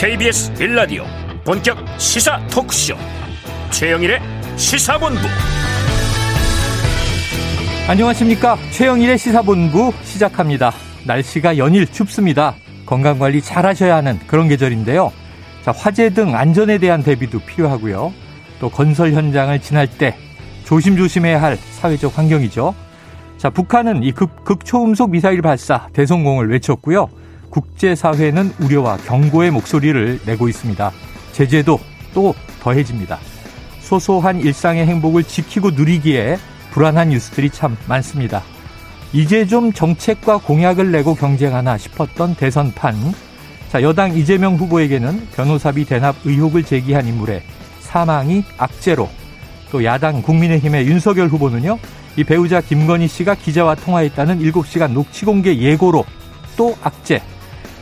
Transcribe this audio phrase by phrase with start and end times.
[0.00, 1.02] KBS 빌라디오
[1.44, 2.94] 본격 시사 토크쇼.
[3.72, 4.20] 최영일의
[4.54, 5.18] 시사본부.
[7.88, 8.56] 안녕하십니까?
[8.70, 10.70] 최영일의 시사본부 시작합니다.
[11.04, 12.54] 날씨가 연일 춥습니다.
[12.86, 15.10] 건강관리 잘 하셔야 하는 그런 계절인데요.
[15.64, 18.12] 자 화재 등 안전에 대한 대비도 필요하고요.
[18.60, 20.14] 또 건설 현장을 지날 때
[20.64, 22.72] 조심조심해야 할 사회적 환경이죠.
[23.36, 27.08] 자 북한은 이 극, 극초음속 미사일 발사 대성공을 외쳤고요
[27.50, 30.92] 국제사회는 우려와 경고의 목소리를 내고 있습니다.
[31.32, 31.80] 제재도
[32.14, 33.18] 또 더해집니다.
[33.80, 36.38] 소소한 일상의 행복을 지키고 누리기에
[36.70, 38.42] 불안한 뉴스들이 참 많습니다.
[39.12, 42.94] 이제 좀 정책과 공약을 내고 경쟁하나 싶었던 대선판.
[43.70, 47.42] 자, 여당 이재명 후보에게는 변호사비 대납 의혹을 제기한 인물의
[47.80, 49.08] 사망이 악재로
[49.70, 51.78] 또 야당 국민의힘의 윤석열 후보는요,
[52.16, 56.04] 이 배우자 김건희 씨가 기자와 통화했다는 7시간 녹취 공개 예고로
[56.56, 57.22] 또 악재.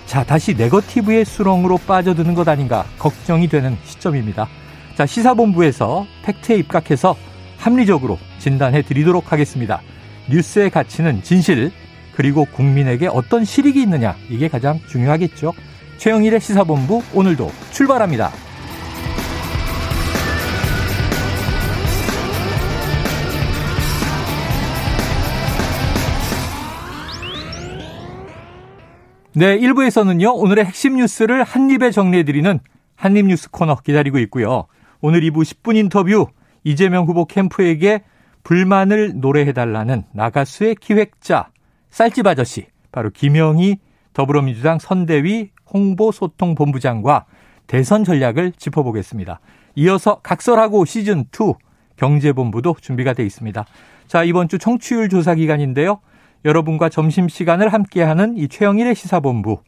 [0.06, 4.48] 자, 다시 네거티브의 수렁으로 빠져드는 것 아닌가 걱정이 되는 시점입니다.
[4.94, 7.16] 자, 시사본부에서 팩트에 입각해서
[7.58, 9.82] 합리적으로 진단해 드리도록 하겠습니다.
[10.30, 11.72] 뉴스의 가치는 진실,
[12.14, 15.52] 그리고 국민에게 어떤 실익이 있느냐, 이게 가장 중요하겠죠.
[15.98, 18.45] 최영일의 시사본부, 오늘도 출발합니다.
[29.38, 32.58] 네, 1부에서는요, 오늘의 핵심 뉴스를 한입에 정리해드리는
[32.94, 34.64] 한입뉴스 코너 기다리고 있고요.
[35.02, 36.28] 오늘 2부 10분 인터뷰,
[36.64, 38.02] 이재명 후보 캠프에게
[38.44, 41.50] 불만을 노래해달라는 나가수의 기획자,
[41.90, 43.76] 쌀집 아저씨, 바로 김영희
[44.14, 47.26] 더불어민주당 선대위 홍보소통본부장과
[47.66, 49.40] 대선 전략을 짚어보겠습니다.
[49.74, 51.56] 이어서 각설하고 시즌2
[51.96, 53.66] 경제본부도 준비가 돼 있습니다.
[54.06, 56.00] 자, 이번 주 청취율 조사 기간인데요.
[56.46, 59.58] 여러분과 점심시간을 함께하는 이 최영일의 시사본부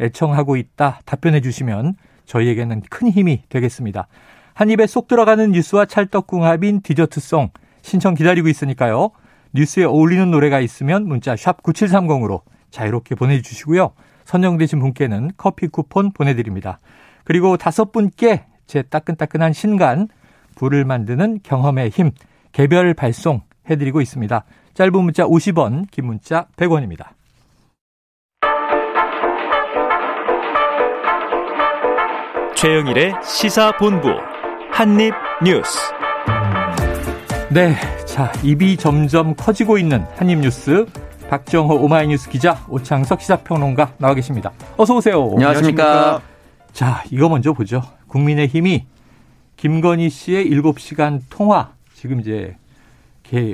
[0.00, 4.06] 애청하고 있다 답변해 주시면 저희에게는 큰 힘이 되겠습니다.
[4.54, 7.50] 한 입에 쏙 들어가는 뉴스와 찰떡궁합인 디저트송
[7.82, 9.10] 신청 기다리고 있으니까요.
[9.52, 13.92] 뉴스에 어울리는 노래가 있으면 문자 샵 9730으로 자유롭게 보내주시고요.
[14.24, 16.78] 선정되신 분께는 커피 쿠폰 보내드립니다.
[17.24, 20.06] 그리고 다섯 분께 제 따끈따끈한 신간
[20.54, 22.12] 불을 만드는 경험의 힘
[22.52, 24.44] 개별 발송 해드리고 있습니다.
[24.74, 27.08] 짧은 문자 50원, 긴 문자 100원입니다.
[32.54, 34.08] 최영일의 시사본부
[34.72, 35.78] 한입뉴스.
[37.50, 37.74] 네,
[38.04, 40.86] 자 입이 점점 커지고 있는 한입뉴스.
[41.28, 44.50] 박정호 오마이뉴스 기자, 오창석 시사평론가 나와 계십니다.
[44.78, 45.30] 어서 오세요.
[45.32, 46.22] 안녕하십니까.
[46.72, 47.82] 자, 이거 먼저 보죠.
[48.06, 48.86] 국민의힘이
[49.56, 52.56] 김건희 씨의 7시간 통화 지금 이제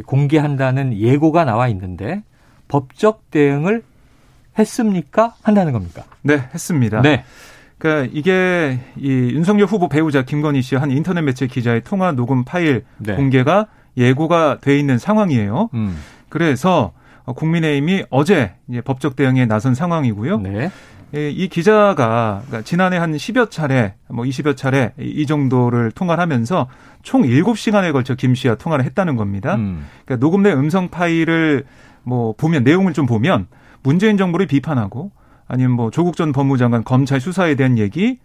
[0.06, 2.22] 공개한다는 예고가 나와 있는데
[2.68, 3.82] 법적 대응을
[4.58, 5.34] 했습니까?
[5.42, 6.04] 한다는 겁니까?
[6.22, 7.02] 네, 했습니다.
[7.02, 7.24] 네.
[7.78, 12.84] 그러니까 이게 이 윤석열 후보 배우자 김건희 씨와 한 인터넷 매체 기자의 통화 녹음 파일
[12.98, 13.14] 네.
[13.14, 15.70] 공개가 예고가 돼 있는 상황이에요.
[15.74, 15.98] 음.
[16.28, 16.92] 그래서
[17.26, 20.40] 국민의힘이 어제 이제 법적 대응에 나선 상황이고요.
[20.40, 20.70] 네.
[21.14, 26.68] 예, 이 기자가 그러니까 지난해 한 10여 차례, 뭐 20여 차례 이 정도를 통화를 하면서
[27.02, 29.54] 총 7시간에 걸쳐 김 씨와 통화를 했다는 겁니다.
[29.54, 29.86] 음.
[30.04, 31.64] 그러니까 녹음된 음성 파일을
[32.02, 33.46] 뭐 보면 내용을 좀 보면
[33.82, 35.12] 문재인 정부를 비판하고
[35.46, 38.18] 아니면 뭐 조국 전 법무장관 검찰 수사에 대한 얘기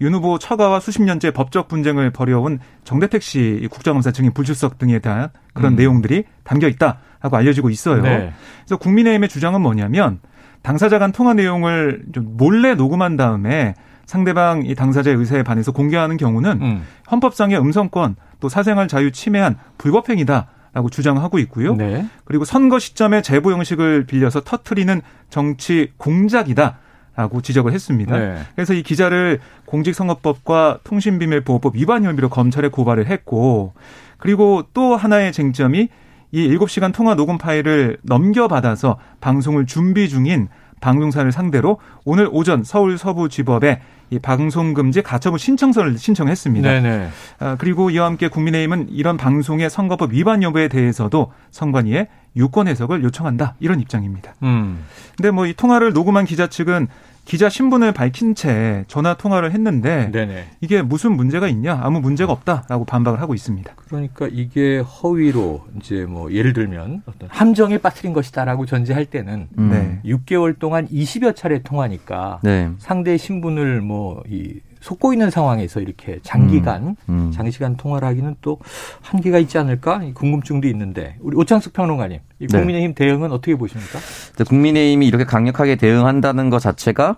[0.00, 5.30] 윤 후보 처가와 수십 년째 법적 분쟁을 벌여온 정대택 씨 국정감사 증인 불출석 등에 대한
[5.54, 5.76] 그런 음.
[5.76, 8.02] 내용들이 담겨 있다라고 알려지고 있어요.
[8.02, 8.32] 네.
[8.64, 10.18] 그래서 국민의힘의 주장은 뭐냐면
[10.64, 13.74] 당사자 간 통화 내용을 좀 몰래 녹음한 다음에
[14.06, 16.82] 상대방 이 당사자의 의사에 반해서 공개하는 경우는 음.
[17.10, 20.48] 헌법상의 음성권 또 사생활 자유 침해한 불법행위다.
[20.72, 21.76] 라고 주장하고 있고요.
[21.76, 22.04] 네.
[22.24, 26.78] 그리고 선거 시점에 제보 형식을 빌려서 터트리는 정치 공작이다.
[27.14, 28.18] 라고 지적을 했습니다.
[28.18, 28.38] 네.
[28.56, 33.72] 그래서 이 기자를 공직선거법과 통신비밀보호법 위반 혐의로 검찰에 고발을 했고,
[34.18, 35.90] 그리고 또 하나의 쟁점이
[36.32, 40.48] 이 7시간 통화 녹음 파일을 넘겨받아서 방송을 준비 중인
[40.84, 46.68] 방송사를 상대로 오늘 오전 서울 서부지법에 이 방송금지 가처분 신청서를 신청했습니다.
[46.68, 47.08] 네네.
[47.38, 53.54] 아, 그리고 이와 함께 국민의힘은 이런 방송의 선거법 위반 여부에 대해서도 선관위에 유권 해석을 요청한다
[53.60, 54.34] 이런 입장입니다.
[54.42, 54.84] 음.
[55.16, 56.88] 근데 뭐 이 통화를 녹음한 기자 측은
[57.24, 60.44] 기자 신분을 밝힌 채 전화 통화를 했는데 네네.
[60.60, 63.72] 이게 무슨 문제가 있냐 아무 문제가 없다라고 반박을 하고 있습니다.
[63.76, 69.70] 그러니까 이게 허위로 이제 뭐 예를 들면 어떤 함정에 빠뜨린 것이다라고 전제할 때는 음.
[69.70, 70.10] 네.
[70.10, 72.70] 6개월 동안 20여 차례 통화니까 네.
[72.78, 77.30] 상대의 신분을 뭐이 속고 있는 상황에서 이렇게 장기간, 음, 음.
[77.32, 78.58] 장시간 통화를 하기는 또
[79.00, 82.58] 한계가 있지 않을까 궁금증도 있는데 우리 오창숙 평론가님, 이 네.
[82.58, 83.06] 국민의힘 네.
[83.06, 83.98] 대응은 어떻게 보십니까?
[84.46, 87.16] 국민의힘이 이렇게 강력하게 대응한다는 것 자체가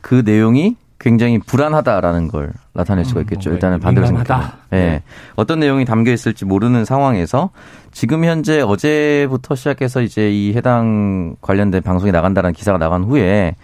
[0.00, 3.50] 그 내용이 굉장히 불안하다라는 걸 나타낼 수가 음, 있겠죠.
[3.50, 4.48] 음, 일단은 반대로 생각하면.
[4.72, 4.76] 예.
[4.76, 5.02] 네.
[5.36, 7.50] 어떤 내용이 담겨 있을지 모르는 상황에서
[7.92, 13.54] 지금 현재 어제부터 시작해서 이제 이 해당 관련된 방송이 나간다는 기사가 나간 후에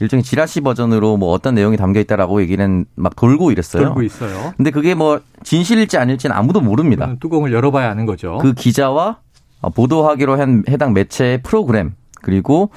[0.00, 3.84] 일종의 지라시 버전으로 뭐 어떤 내용이 담겨 있다라고 얘기는 막 돌고 이랬어요.
[3.84, 4.54] 돌고 있어요.
[4.56, 7.16] 근데 그게 뭐 진실일지 아닐지는 아무도 모릅니다.
[7.20, 8.38] 뚜껑을 열어봐야 아는 거죠.
[8.38, 9.18] 그 기자와
[9.74, 11.92] 보도하기로 한 해당 매체의 프로그램
[12.22, 12.70] 그리고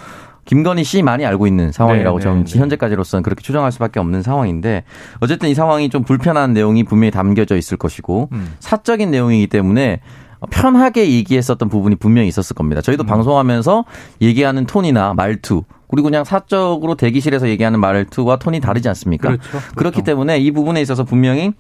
[0.46, 2.60] 김건희 씨 많이 알고 있는 상황이라고 네, 네, 네.
[2.60, 4.84] 현재까지로서는 그렇게 추정할 수밖에 없는 상황인데
[5.20, 8.54] 어쨌든 이 상황이 좀 불편한 내용이 분명히 담겨져 있을 것이고 음.
[8.60, 10.02] 사적인 내용이기 때문에
[10.50, 12.82] 편하게 얘기했었던 부분이 분명히 있었을 겁니다.
[12.82, 13.06] 저희도 음.
[13.06, 13.86] 방송하면서
[14.22, 19.30] 얘기하는 톤이나 말투 그리고 그냥 사적으로 대기실에서 얘기하는 말투와 톤이 다르지 않습니까?
[19.30, 19.50] 그렇죠.
[19.50, 19.76] 그렇죠.
[19.76, 21.54] 그렇기 때문에 이 부분에 있어서 분명히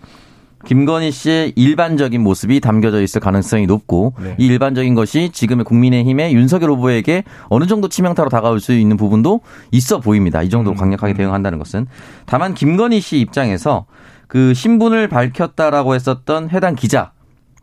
[0.65, 4.35] 김건희 씨의 일반적인 모습이 담겨져 있을 가능성이 높고 네.
[4.37, 9.41] 이 일반적인 것이 지금의 국민의힘의 윤석열 후보에게 어느 정도 치명타로 다가올 수 있는 부분도
[9.71, 10.43] 있어 보입니다.
[10.43, 10.77] 이 정도로 음.
[10.77, 11.87] 강력하게 대응한다는 것은
[12.25, 13.85] 다만 김건희 씨 입장에서
[14.27, 17.11] 그 신분을 밝혔다라고 했었던 해당 기자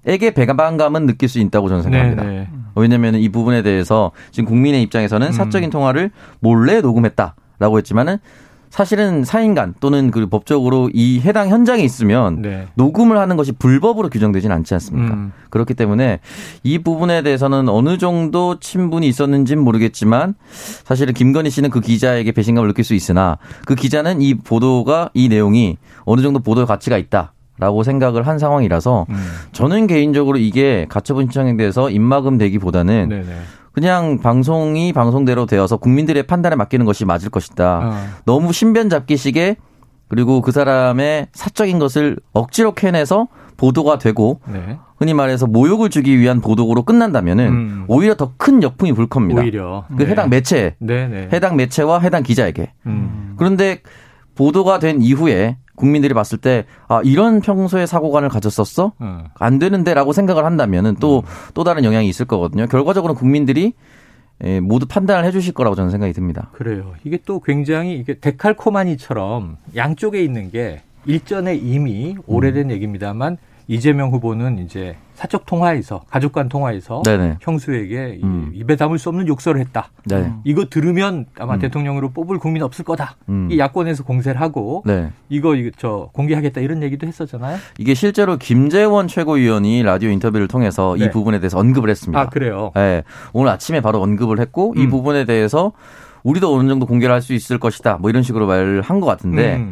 [0.09, 2.25] 에게 배반감은 느낄 수 있다고 저는 생각합니다.
[2.25, 2.39] 네네.
[2.39, 2.49] 네.
[2.75, 5.71] 왜냐하면 이 부분에 대해서 지금 국민의 입장에서는 사적인 음.
[5.71, 6.11] 통화를
[6.41, 8.19] 몰래 녹음했다라고 했지만은
[8.71, 12.67] 사실은 사인간 또는 그 법적으로 이 해당 현장에 있으면 네.
[12.75, 15.15] 녹음을 하는 것이 불법으로 규정되지는 않지 않습니까?
[15.15, 15.33] 음.
[15.51, 16.21] 그렇기 때문에
[16.63, 20.35] 이 부분에 대해서는 어느 정도 친분이 있었는지는 모르겠지만
[20.85, 25.79] 사실은 김건희 씨는 그 기자에게 배신감을 느낄 수 있으나 그 기자는 이 보도가 이 내용이
[26.05, 27.33] 어느 정도 보도의 가치가 있다.
[27.59, 29.17] 라고 생각을 한 상황이라서 음.
[29.53, 33.25] 저는 개인적으로 이게 가처분 신청에 대해서 입막음 되기보다는 네네.
[33.73, 37.81] 그냥 방송이 방송대로 되어서 국민들의 판단에 맡기는 것이 맞을 것이다.
[37.85, 37.93] 어.
[38.25, 39.57] 너무 신변 잡기식에
[40.09, 44.79] 그리고 그 사람의 사적인 것을 억지로 캐내서 보도가 되고 네.
[44.99, 47.85] 흔히 말해서 모욕을 주기 위한 보도로 끝난다면은 음.
[47.89, 49.43] 오히려 더 큰 역풍이 불 겁니다.
[49.43, 50.11] 오히려 그 네.
[50.11, 51.29] 해당 매체, 네, 네.
[51.33, 52.73] 해당 매체와 해당 기자에게.
[52.87, 53.35] 음.
[53.37, 53.81] 그런데
[54.39, 59.25] 보도가 된 이후에 국민들이 봤을 때 아 이런 평소에 사고관을 가졌었어 음.
[59.39, 61.51] 안 되는데 라고 생각을 한다면은 또또 음.
[61.55, 62.67] 또 다른 영향이 있을 거거든요.
[62.67, 63.75] 결과적으로 국민들이
[64.45, 66.51] 예, 모두 판단을 해주실 거라고 저는 생각이 듭니다.
[66.53, 66.95] 그래요.
[67.03, 72.71] 이게 또 굉장히 이게 데칼코마니처럼 양쪽에 있는 게 일전에 이미 오래된 음.
[72.71, 73.37] 얘기입니다만
[73.71, 77.37] 이재명 후보는 이제 사적 통화에서 가족 간 통화에서 네네.
[77.43, 78.51] 형수에게 음.
[78.55, 79.91] 입에 담을 수 없는 욕설을 했다.
[80.07, 80.33] 네.
[80.45, 81.59] 이거 들으면 아마 음.
[81.59, 83.17] 대통령으로 뽑을 국민 없을 거다.
[83.29, 83.49] 음.
[83.51, 85.11] 이 야권에서 공세를 하고 네.
[85.29, 87.59] 이거 저 공개하겠다 이런 얘기도 했었잖아요.
[87.79, 91.05] 이게 실제로 김재원 최고위원이 라디오 인터뷰를 통해서 네.
[91.05, 92.19] 이 부분에 대해서 언급을 했습니다.
[92.19, 92.73] 아 그래요?
[92.75, 93.03] 네.
[93.35, 94.89] 오늘 아침에 바로 언급을 했고 이 음.
[94.89, 95.73] 부분에 대해서
[96.23, 97.99] 우리도 어느 정도 공개를 할 수 있을 것이다.
[98.01, 99.63] 뭐 이런 식으로 말을 한것 같은데.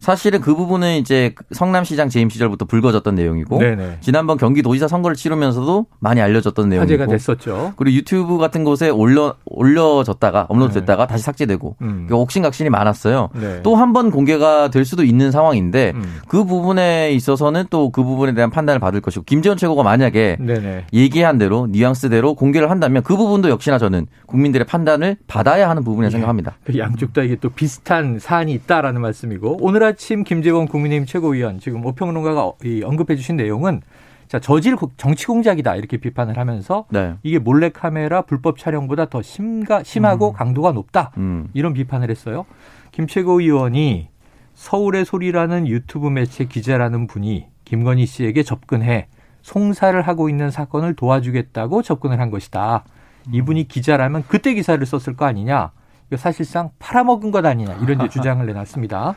[0.00, 0.02] 음.
[0.02, 3.98] 사실은 그 부분은 이제 성남시장 재임 시절부터 불거졌던 내용이고 네네.
[4.00, 7.74] 지난번 경기도지사 선거를 치르면서도 많이 알려졌던 내용이고 화제가 됐었죠.
[7.76, 11.12] 그리고 유튜브 같은 곳에 올려 올려졌다가 업로드됐다가 네.
[11.12, 12.08] 다시 삭제되고 음.
[12.10, 13.28] 옥신각신이 많았어요.
[13.34, 13.60] 네.
[13.62, 16.20] 또한 번 공개가 될 수도 있는 상황인데 음.
[16.28, 20.86] 그 부분에 있어서는 또 그 부분에 대한 판단을 받을 것이고 김재원 최고가 만약에 네네.
[20.92, 26.12] 얘기한 대로 뉘앙스대로 공개를 한다면 그 부분도 역시나 저는 국민들의 판단을 받아야 하는 부분이라고 네.
[26.12, 26.56] 생각합니다.
[26.64, 31.84] 그 양쪽 다 이게 또 비슷한 사안이 있다라는 말씀이고 오늘 아침 김재원 국민의힘 최고위원 지금
[31.84, 32.52] 오평론가가
[32.84, 33.82] 언급해 주신 내용은
[34.28, 37.14] 자 저질 정치 공작이다 이렇게 비판을 하면서 네.
[37.22, 40.32] 이게 몰래 카메라 불법 촬영보다 더 심가 심하고 음.
[40.34, 41.48] 강도가 높다 음.
[41.52, 42.46] 이런 비판을 했어요.
[42.92, 44.08] 김 최고위원이
[44.54, 49.08] 서울의 소리라는 유튜브 매체 기자라는 분이 김건희 씨에게 접근해
[49.42, 52.84] 송사를 하고 있는 사건을 도와주겠다고 접근을 한 것이다.
[53.32, 55.72] 이분이 기자라면 그때 기사를 썼을 거 아니냐.
[56.08, 59.14] 이거 사실상 팔아먹은 것 아니냐 이런 주장을 내놨습니다.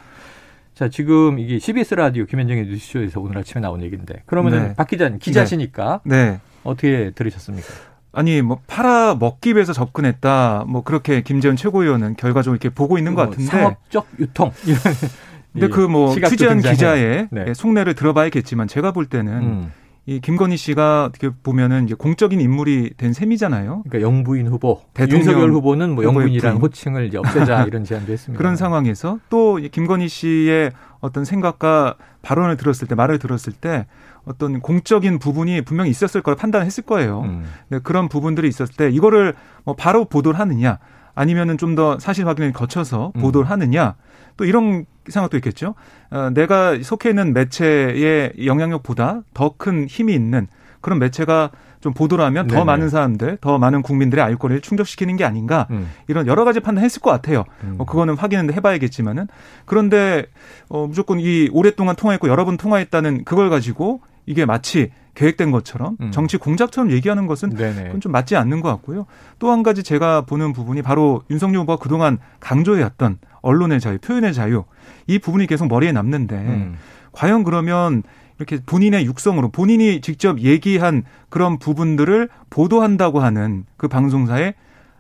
[0.74, 4.74] 자, 지금 이게 CBS 라디오 김현정의 뉴스쇼에서 오늘 아침에 나온 얘기인데 그러면은 네.
[4.76, 6.32] 박 기자님 기자시니까 네.
[6.32, 6.40] 네.
[6.64, 7.68] 어떻게 들으셨습니까?
[8.12, 13.30] 아니 뭐 팔아 먹기 위해서 접근했다 뭐 그렇게 김재현 최고위원은 결과적으로 이렇게 보고 있는 것뭐
[13.30, 14.80] 같은데 상업적 유통 이런
[15.54, 17.54] 근데 그 뭐 취재한 기자의 네.
[17.54, 19.72] 속내를 들어봐야겠지만 제가 볼 때는 음.
[20.06, 23.84] 이 김건희 씨가 어떻게 보면은 이제 공적인 인물이 된 셈이잖아요.
[23.88, 28.38] 그러니까 영부인 후보, 윤석열 후보는 뭐 영부인이라는 호칭을 이제 없애자 이런 제안도 했습니다.
[28.38, 33.86] 그런 상황에서 또 김건희 씨의 어떤 생각과 발언을 들었을 때 말을 들었을 때
[34.26, 37.22] 어떤 공적인 부분이 분명히 있었을 거라 판단했을 거예요.
[37.22, 37.46] 음.
[37.70, 39.34] 네, 그런 부분들이 있었을 때 이거를
[39.64, 40.80] 뭐 바로 보도를 하느냐
[41.16, 43.22] 아니면은 좀 더 사실 확인을 거쳐서 음.
[43.22, 43.52] 보도를 음.
[43.52, 43.96] 하느냐
[44.38, 45.76] 또 이런 생각도 있겠죠.
[46.12, 50.48] 어, 내가 속해 있는 매체의 영향력보다 더 큰 힘이 있는
[50.82, 51.52] 그런 매체가
[51.82, 52.58] 좀 보도를 하면 네네.
[52.60, 55.90] 더 많은 사람들, 더 많은 국민들의 알 권리를 충족시키는 게 아닌가 음.
[56.08, 57.44] 이런 여러 가지 판단했을 것 같아요.
[57.64, 57.76] 음.
[57.78, 59.28] 어, 그거는 확인은 해봐야겠지만은
[59.66, 60.26] 그런데
[60.70, 66.12] 어, 무조건 이 오랫동안 통화했고 여러 번 통화했다는 그걸 가지고 이게 마치 계획된 것처럼 음.
[66.12, 67.52] 정치 공작처럼 얘기하는 것은
[67.86, 69.06] 그건 좀 맞지 않는 것 같고요.
[69.40, 74.64] 또 한 가지 제가 보는 부분이 바로 윤석열 후보가 그동안 강조해왔던 언론의 자유, 표현의 자유
[75.08, 76.76] 이 부분이 계속 머리에 남는데 음.
[77.12, 78.04] 과연 그러면
[78.40, 84.56] 이렇게 본인의 육성으로 본인이 직접 얘기한 그런 부분들을 보도한다고 하는 그 방송사에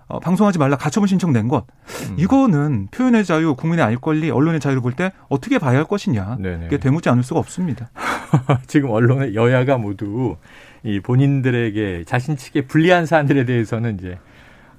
[0.07, 1.65] 어, 방송하지 말라 가처분 신청 낸 것.
[2.10, 2.15] 음.
[2.17, 6.38] 이거는 표현의 자유, 국민의 알 권리, 언론의 자유를 볼 때 어떻게 봐야 할 것이냐.
[6.39, 6.67] 네네.
[6.67, 7.89] 이게 되묻지 않을 수가 없습니다.
[8.67, 10.36] 지금 언론의 여야가 모두
[10.83, 14.19] 이 본인들에게 자신 측에 불리한 사안들에 대해서는 이제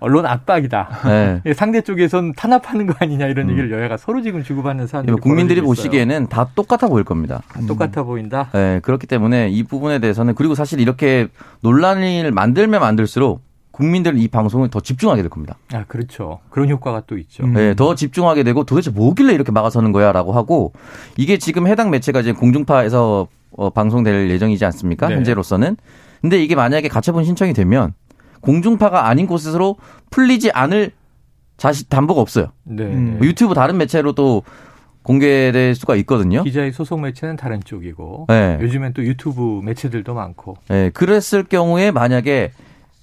[0.01, 0.89] 언론 압박이다.
[1.07, 1.43] 네.
[1.47, 3.51] 예, 상대 쪽에선 탄압하는 거 아니냐 이런 음.
[3.53, 7.43] 얘기를 여야가 서로 지금 주고받는 사안이 국민들이 보시기에는 다 똑같아 보일 겁니다.
[7.49, 8.51] 다 똑같아 보인다.
[8.53, 11.29] 네, 그렇기 때문에 이 부분에 대해서는 그리고 사실 이렇게
[11.63, 13.43] 논란을 만들면 만들수록
[13.75, 15.57] 국민들은 이 방송에 더 집중하게 될 겁니다.
[15.73, 16.39] 아, 그렇죠.
[16.49, 17.45] 그런 효과가 또 있죠.
[17.45, 20.73] 네, 더 집중하게 되고 도대체 뭐길래 이렇게 막아서는 거야 라고 하고
[21.17, 23.27] 이게 지금 해당 매체가 이제 공중파에서
[23.57, 25.09] 어, 방송될 예정이지 않습니까?
[25.09, 25.17] 네.
[25.17, 25.77] 현재로서는.
[26.21, 27.95] 근데 이게 만약에 가처분 신청이 되면
[28.43, 29.77] 공중파가 아닌 곳으로
[30.11, 30.93] 풀리지 않을
[31.57, 32.53] 자식 담보가 없어요.
[32.63, 32.85] 네.
[32.85, 33.19] 음.
[33.23, 34.45] 유튜브 다른 매체로 또
[35.03, 36.45] 공개될 수가 있거든요.
[36.45, 38.57] 기자의 소속 매체는 다른 쪽이고 네.
[38.61, 40.59] 요즘엔 또 유튜브 매체들도 많고.
[40.69, 42.53] 네, 그랬을 경우에 만약에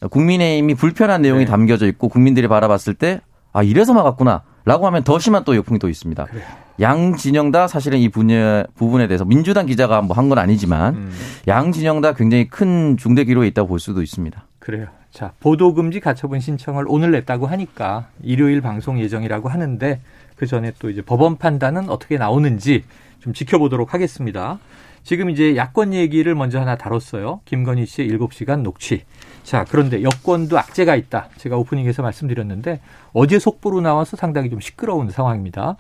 [0.09, 1.51] 국민의힘이 불편한 내용이 네.
[1.51, 3.21] 담겨져 있고 국민들이 바라봤을 때
[3.53, 4.43] 아 이래서 막았구나.
[4.63, 6.23] 라고 하면 더 심한 또 역풍이 또 있습니다.
[6.25, 6.43] 그래요.
[6.79, 11.11] 양 진영 다 사실은 이 분야, 부분에 대해서 민주당 기자가 뭐 한 건 아니지만 음.
[11.47, 14.45] 양 진영 다 굉장히 큰 중대 기로에 있다고 볼 수도 있습니다.
[14.59, 14.87] 그래요.
[15.11, 19.99] 자, 보도금지 가처분 신청을 오늘 냈다고 하니까 일요일 방송 예정이라고 하는데
[20.37, 22.85] 그 전에 또 이제 법원 판단은 어떻게 나오는지
[23.19, 24.59] 좀 지켜보도록 하겠습니다.
[25.03, 27.41] 지금 이제 야권 얘기를 먼저 하나 다뤘어요.
[27.45, 29.03] 김건희 씨의 7시간 녹취.
[29.43, 31.29] 자, 그런데 여권도 악재가 있다.
[31.37, 32.79] 제가 오프닝에서 말씀드렸는데
[33.13, 35.77] 어제 속보로 나와서 상당히 좀 시끄러운 상황입니다.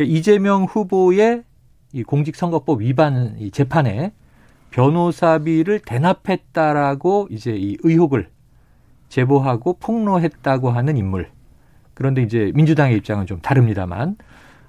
[0.00, 1.42] 이재명 후보의
[1.92, 4.12] 이 공직선거법 위반 이 재판에
[4.70, 8.28] 변호사비를 대납했다라고 이제 이 의혹을
[9.08, 11.30] 제보하고 폭로했다고 하는 인물.
[11.92, 14.16] 그런데 이제 민주당의 입장은 좀 다릅니다만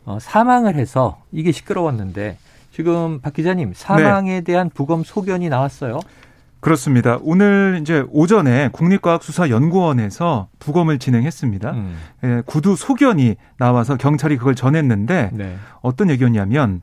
[0.03, 2.37] 어, 사망을 해서 이게 시끄러웠는데
[2.75, 4.41] 지금 박 기자님 사망에 네.
[4.41, 6.01] 대한 부검 소견이 나왔어요.
[6.59, 7.19] 그렇습니다.
[7.21, 11.71] 오늘 이제 오전에 국립과학수사연구원에서 부검을 진행했습니다.
[11.71, 11.95] 음.
[12.25, 15.55] 예, 구두 소견이 나와서 경찰이 그걸 전했는데 네.
[15.81, 16.81] 어떤 얘기였냐면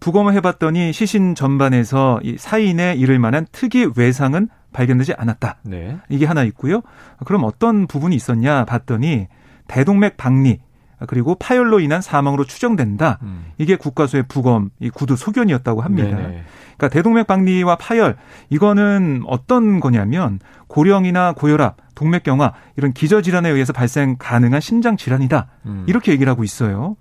[0.00, 5.58] 부검을 해봤더니 시신 전반에서 이 사인에 이를 만한 특이 외상은 발견되지 않았다.
[5.64, 5.98] 네.
[6.08, 6.80] 이게 하나 있고요.
[7.26, 9.26] 그럼 어떤 부분이 있었냐 봤더니
[9.68, 10.60] 대동맥 박리
[11.06, 13.18] 그리고 파열로 인한 사망으로 추정된다.
[13.22, 13.46] 음.
[13.58, 16.16] 이게 국가수의 부검, 이 구두 소견이었다고 합니다.
[16.16, 16.44] 네네.
[16.76, 18.16] 그러니까 대동맥 박리와 파열
[18.50, 25.48] 이거는 어떤 거냐면 고령이나 고혈압, 동맥경화 이런 기저 질환에 의해서 발생 가능한 심장 질환이다.
[25.66, 25.84] 음.
[25.86, 26.96] 이렇게 얘기를 하고 있어요.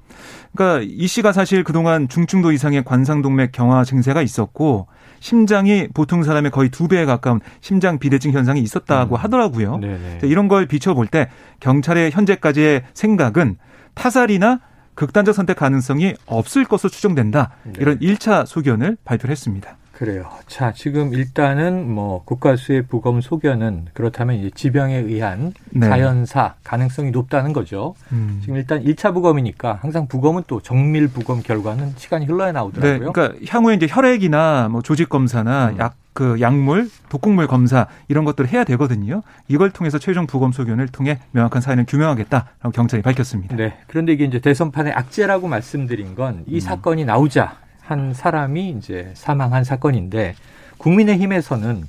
[0.54, 4.88] 그러니까 이 씨가 사실 그동안 중증도 이상의 관상동맥 경화 증세가 있었고
[5.20, 9.20] 심장이 보통 사람의 거의 두 배에 가까운 심장 비대증 현상이 있었다고 음.
[9.20, 9.80] 하더라고요.
[10.24, 13.58] 이런 걸 비춰볼 때 경찰의 현재까지의 생각은
[13.96, 14.60] 타살이나
[14.94, 17.52] 극단적 선택 가능성이 없을 것으로 추정된다.
[17.64, 17.74] 네.
[17.80, 19.76] 이런 1차 소견을 발표를 했습니다.
[19.92, 20.30] 그래요.
[20.48, 25.88] 자, 지금 일단은 뭐 국가수의 부검 소견은 그렇다면 이제 지병에 의한 네.
[25.88, 27.96] 자연사 가능성이 높다는 거죠.
[28.12, 28.40] 음.
[28.42, 32.92] 지금 일단 1차 부검이니까 항상 부검은 또 정밀 부검 결과는 시간이 흘러야 나오더라고요.
[32.92, 35.80] 네, 그러니까 향후에 이제 혈액이나 뭐 조직 검사나 음.
[35.80, 39.22] 약, 그 약물, 독극물 검사 이런 것들을 해야 되거든요.
[39.50, 43.58] 이걸 통해서 최종 부검 소견을 통해 명확한 사인을 규명하겠다라고 경찰이 밝혔습니다.
[43.58, 43.78] 네.
[43.88, 46.60] 그런데 이게 이제 대선판의 악재라고 말씀드린 건이 음.
[46.62, 50.36] 사건이 나오자 한 사람이 이제 사망한 사건인데
[50.78, 51.84] 국민의힘에서는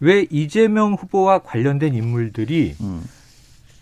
[0.00, 3.04] 왜 이재명 후보와 관련된 인물들이 음.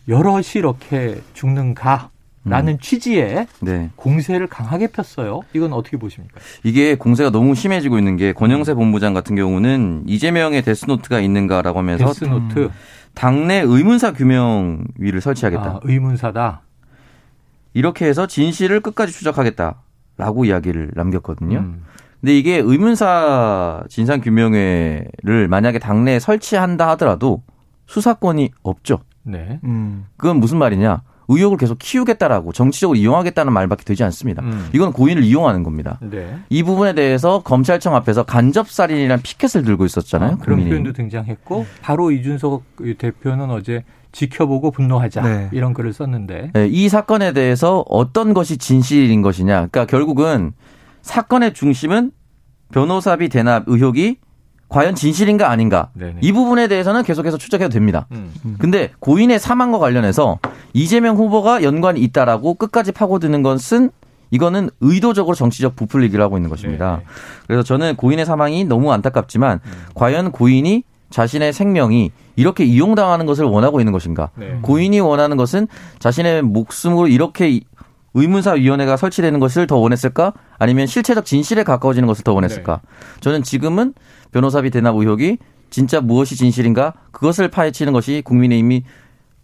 [0.08, 2.10] 여럿이 이렇게 죽는가?
[2.44, 2.78] 라는 음.
[2.78, 3.90] 취지에 네.
[3.96, 5.40] 공세를 강하게 폈어요.
[5.54, 6.40] 이건 어떻게 보십니까?
[6.62, 12.70] 이게 공세가 너무 심해지고 있는 게 권영세 본부장 같은 경우는 이재명의 데스노트가 있는가라고 하면서 데스노트.
[13.14, 15.64] 당내 의문사 규명위를 설치하겠다.
[15.64, 16.60] 아, 의문사다.
[17.72, 19.76] 이렇게 해서 진실을 끝까지 추적하겠다.
[20.16, 21.58] 라고 이야기를 남겼거든요.
[21.58, 21.84] 음.
[22.20, 27.42] 근데 이게 의문사 진상 규명회를 만약에 당내에 설치한다 하더라도
[27.86, 29.00] 수사권이 없죠.
[29.22, 29.60] 네.
[29.64, 30.06] 음.
[30.16, 31.02] 그건 무슨 말이냐?
[31.28, 34.42] 의혹을 계속 키우겠다라고 정치적으로 이용하겠다는 말밖에 되지 않습니다.
[34.42, 34.68] 음.
[34.74, 35.98] 이건 고인을 이용하는 겁니다.
[36.02, 36.38] 네.
[36.50, 40.32] 이 부분에 대해서 검찰청 앞에서 간접살인이라는 피켓을 들고 있었잖아요.
[40.32, 42.62] 아, 그런 표현도 등장했고 바로 이준석
[42.98, 45.48] 대표는 어제 지켜보고 분노하자 네.
[45.52, 49.66] 이런 글을 썼는데 네, 이 사건에 대해서 어떤 것이 진실인 것이냐.
[49.66, 50.52] 그러니까 결국은
[51.02, 52.12] 사건의 중심은
[52.72, 54.18] 변호사비 대납 의혹이
[54.68, 56.16] 과연 진실인가 아닌가 네네.
[56.20, 58.06] 이 부분에 대해서는 계속해서 추적해도 됩니다.
[58.12, 58.32] 음.
[58.58, 60.38] 근데 고인의 사망과 관련해서
[60.72, 63.90] 이재명 후보가 연관이 있다라고 끝까지 파고드는 것은
[64.30, 66.96] 이거는 의도적으로 정치적 부풀리기를 하고 있는 것입니다.
[66.96, 67.04] 네네.
[67.46, 69.72] 그래서 저는 고인의 사망이 너무 안타깝지만 음.
[69.94, 74.30] 과연 고인이 자신의 생명이 이렇게 이용당하는 것을 원하고 있는 것인가?
[74.34, 74.58] 네.
[74.62, 75.68] 고인이 원하는 것은
[76.00, 77.60] 자신의 목숨으로 이렇게
[78.14, 80.32] 의문사위원회가 설치되는 것을 더 원했을까?
[80.58, 82.80] 아니면 실체적 진실에 가까워지는 것을 더 원했을까?
[82.82, 83.20] 네.
[83.20, 83.94] 저는 지금은
[84.34, 85.38] 변호사비 대납 의혹이
[85.70, 86.92] 진짜 무엇이 진실인가?
[87.12, 88.82] 그것을 파헤치는 것이 국민의힘이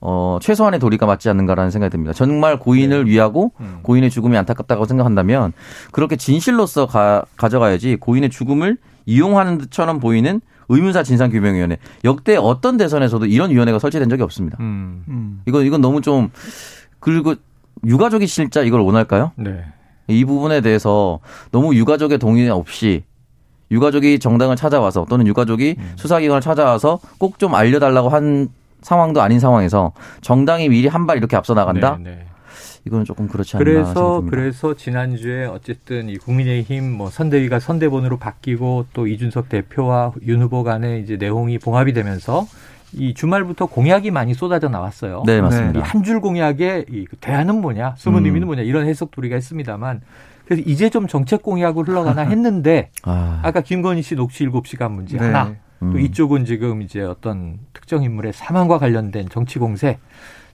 [0.00, 2.12] 어, 최소한의 도리가 맞지 않는가라는 생각이 듭니다.
[2.12, 3.10] 정말 고인을 네.
[3.12, 3.78] 위하고 음.
[3.82, 5.52] 고인의 죽음이 안타깝다고 생각한다면
[5.92, 13.50] 그렇게 진실로서 가, 가져가야지 고인의 죽음을 이용하는 듯처럼 보이는 의문사 진상규명위원회 역대 어떤 대선에서도 이런
[13.50, 14.56] 위원회가 설치된 적이 없습니다.
[14.60, 15.04] 음.
[15.08, 15.42] 음.
[15.46, 16.30] 이거 이건 너무 좀
[16.98, 17.34] 그리고
[17.84, 19.32] 유가족이 실자 이걸 원할까요?
[19.36, 19.64] 네.
[20.08, 21.20] 이 부분에 대해서
[21.52, 23.04] 너무 유가족의 동의 없이
[23.70, 25.92] 유가족이 정당을 찾아와서 또는 유가족이 음.
[25.96, 28.48] 수사기관을 찾아와서 꼭 좀 알려달라고 한
[28.82, 31.98] 상황도 아닌 상황에서 정당이 미리 한 발 이렇게 앞서 나간다.
[32.02, 32.26] 네, 네.
[32.86, 34.30] 이거는 조금 그렇지 않나 그래서 생각합니다.
[34.36, 41.02] 그래서 지난주에 어쨌든 이 국민의힘 뭐 선대위가 선대본으로 바뀌고 또 이준석 대표와 윤 후보 간의
[41.02, 42.46] 이제 내용이 봉합이 되면서
[42.92, 45.22] 이 주말부터 공약이 많이 쏟아져 나왔어요.
[45.26, 45.80] 네, 맞습니다.
[45.80, 48.26] 한줄 공약에 이 대안은 뭐냐, 숨은 음.
[48.26, 50.00] 의미는 뭐냐 이런 해석도리가 있습니다만
[50.50, 53.40] 그래서 이제 좀 정책 공약으로 흘러가나 했는데 아.
[53.54, 55.26] 까 김건희 씨 녹취 7시간 문제 네.
[55.26, 55.92] 하나 음.
[55.92, 59.98] 또 이쪽은 지금 이제 어떤 특정 인물의 사망과 관련된 정치 공세.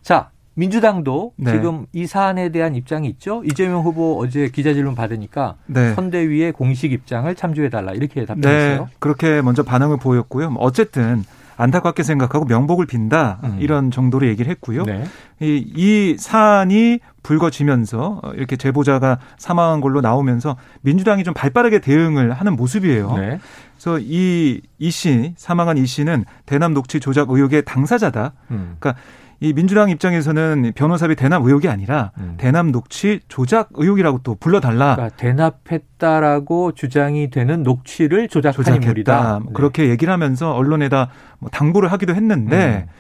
[0.03, 1.53] 자, 민주당도 네.
[1.53, 3.43] 지금 이 사안에 대한 입장이 있죠.
[3.47, 5.95] 이재명 후보 어제 기자질문 받으니까 네.
[5.95, 8.85] 선대위의 공식 입장을 참조해 달라 이렇게 답변했어요.
[8.85, 8.93] 네.
[8.99, 10.51] 그렇게 먼저 반응을 보였고요.
[10.51, 11.25] 뭐 어쨌든
[11.57, 13.57] 안타깝게 생각하고 명복을 빈다 음.
[13.61, 14.85] 이런 정도로 얘기를 했고요.
[14.85, 15.05] 네.
[15.41, 23.15] 이, 이 사안이 불거지면서 이렇게 제보자가 사망한 걸로 나오면서 민주당이 좀 발빠르게 대응을 하는 모습이에요.
[23.17, 23.41] 네.
[23.77, 28.33] 그래서 이 이 씨 사망한 이 씨는 대남 녹취 조작 의혹의 당사자다.
[28.51, 28.77] 음.
[28.79, 29.01] 그러니까
[29.41, 32.35] 이 민주당 입장에서는 변호사비 대납 의혹이 아니라 음.
[32.39, 34.95] 대납 녹취 조작 의혹이라고 또 불러달라.
[34.97, 38.85] 그러니까 대납했다라고 주장이 되는 녹취를 조작한 조작했다.
[38.87, 39.41] 인물이다.
[39.45, 39.51] 네.
[39.55, 42.93] 그렇게 얘기를 하면서 언론에다 뭐 당부를 하기도 했는데 음.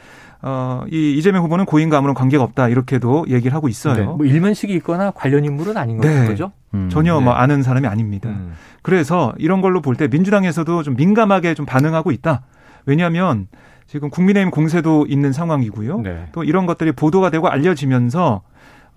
[0.42, 3.94] 어, 이 이재명 후보는 고인과 아무런 관계가 없다 이렇게도 얘기를 하고 있어요.
[3.96, 4.02] 네.
[4.02, 6.26] 뭐 일면식이 있거나 관련 인물은 아닌 네.
[6.26, 6.52] 거죠?
[6.74, 6.88] 음.
[6.90, 7.24] 전혀 뭐 네.
[7.24, 8.28] 뭐 아는 사람이 아닙니다.
[8.28, 8.52] 음.
[8.82, 12.42] 그래서 이런 걸로 볼 때 민주당에서도 좀 민감하게 좀 반응하고 있다.
[12.84, 13.48] 왜냐하면
[13.86, 16.00] 지금 국민의힘 공세도 있는 상황이고요.
[16.00, 16.26] 네.
[16.32, 18.42] 또 이런 것들이 보도가 되고 알려지면서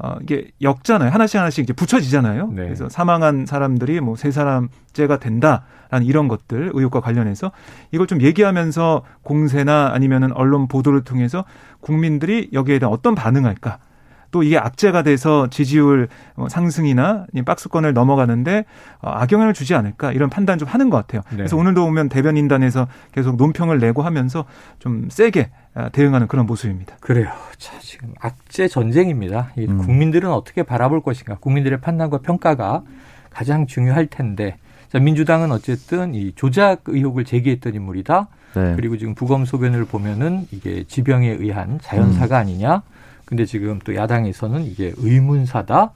[0.02, 1.12] 어, 이게 역잖아요.
[1.12, 2.47] 하나씩 하나씩 이제 붙여지잖아요.
[2.54, 2.63] 네.
[2.63, 7.52] 그래서 사망한 사람들이 뭐 세 사람째가 된다라는 이런 것들 의혹과 관련해서
[7.91, 11.43] 이걸 좀 얘기하면서 공세나 아니면은 언론 보도를 통해서
[11.82, 13.80] 국민들이 여기에 대한 어떤 반응할까
[14.31, 18.65] 또 이게 악재가 돼서 지지율 어, 상승이나 박스권을 넘어가는데
[19.01, 21.21] 어, 악영향을 주지 않을까 이런 판단 좀 하는 것 같아요.
[21.31, 21.37] 네.
[21.37, 24.45] 그래서 오늘도 보면 대변인단에서 계속 논평을 내고 하면서
[24.79, 26.95] 좀 세게 아, 대응하는 그런 모습입니다.
[26.99, 27.29] 그래요.
[27.57, 29.51] 자, 지금 악재 전쟁입니다.
[29.57, 29.77] 음.
[29.77, 31.35] 국민들은 어떻게 바라볼 것인가?
[31.35, 32.83] 국민들의 판단과 평가가
[33.29, 34.57] 가장 중요할 텐데.
[34.91, 38.27] 자, 민주당은 어쨌든 이 조작 의혹을 제기했던 인물이다.
[38.55, 38.73] 네.
[38.75, 42.41] 그리고 지금 부검 소견을 보면은 이게 지병에 의한 자연사가 음.
[42.41, 42.81] 아니냐.
[43.29, 45.91] 근데 지금 또 야당에서는 이게 의문사다.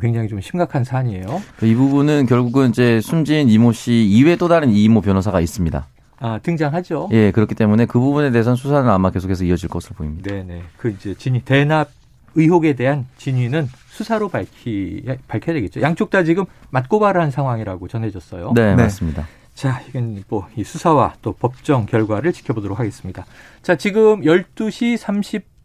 [0.00, 1.42] 굉장히 좀 심각한 사안이에요.
[1.62, 5.86] 이 부분은 결국은 이제 숨진 이모 씨 이외 또 다른 이모 변호사가 있습니다.
[6.20, 7.10] 아, 등장하죠.
[7.12, 10.30] 예, 그렇기 때문에 그 부분에 대해서는 수사는 아마 계속해서 이어질 것으로 보입니다.
[10.30, 10.62] 네네.
[10.78, 11.90] 그 이제 진위, 대납
[12.34, 15.82] 의혹에 대한 진위는 수사로 밝히, 밝혀야 되겠죠.
[15.82, 18.52] 양쪽 다 지금 맞고발한 상황이라고 전해졌어요.
[18.54, 18.82] 네, 네.
[18.82, 19.26] 맞습니다.
[19.54, 23.26] 자, 이건 뭐 이 수사와 또 법정 결과를 지켜보도록 하겠습니다.
[23.62, 25.57] 자, 지금 12시 30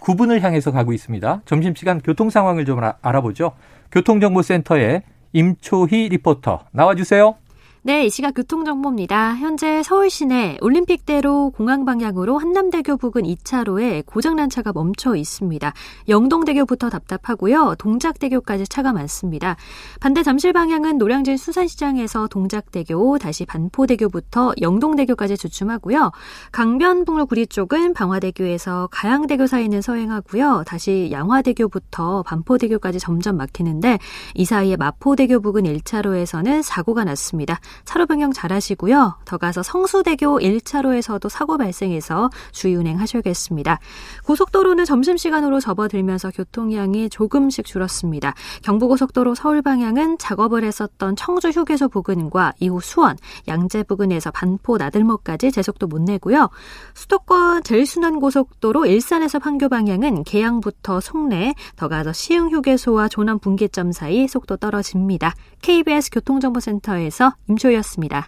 [0.00, 1.42] 9분을 향해서 가고 있습니다.
[1.44, 3.52] 점심시간 교통 상황을 좀 알아보죠.
[3.92, 7.34] 교통정보센터에 임초희 리포터 나와주세요.
[7.82, 9.36] 네, 이 시각 교통정보입니다.
[9.36, 15.72] 현재 서울 시내 올림픽대로 공항 방향으로 한남대교 부근 2차로에 고장난 차가 멈춰 있습니다.
[16.06, 17.76] 영동대교부터 답답하고요.
[17.78, 19.56] 동작대교까지 차가 많습니다.
[19.98, 26.12] 반대 잠실 방향은 노량진 수산시장에서 동작대교, 다시 반포대교부터 영동대교까지 주춤하고요.
[26.52, 30.64] 강변북로 구리 쪽은 방화대교에서 가양대교 사이는 서행하고요.
[30.66, 33.98] 다시 양화대교부터 반포대교까지 점점 막히는데
[34.34, 37.58] 이 사이에 마포대교 부근 1차로에서는 사고가 났습니다.
[37.84, 39.16] 차로 변경 잘 하시고요.
[39.24, 43.78] 더 가서 성수대교 1차로에서도 사고 발생해서 주의운행 하셔야겠습니다.
[44.24, 48.34] 고속도로는 점심시간으로 접어들면서 교통량이 조금씩 줄었습니다.
[48.62, 53.16] 경부고속도로 서울 방향은 작업을 했었던 청주 휴게소 부근과 이후 수원,
[53.48, 56.50] 양재 부근에서 반포 나들목까지 제속도 못 내고요.
[56.94, 64.56] 수도권 제일순환고속도로 일산에서 판교 방향은 계양부터 송내, 더 가서 시흥 휴게소와 조남 분기점 사이 속도
[64.56, 65.34] 떨어집니다.
[65.62, 68.26] KBS 교통정보센터에서 임 김초였습니다.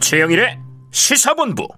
[0.00, 0.58] 최영일의
[0.90, 1.68] 시사본부.